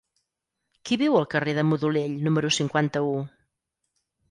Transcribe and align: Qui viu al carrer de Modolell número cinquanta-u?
Qui 0.89 0.97
viu 1.01 1.17
al 1.19 1.27
carrer 1.35 1.53
de 1.59 1.67
Modolell 1.69 2.17
número 2.29 2.53
cinquanta-u? 2.59 3.15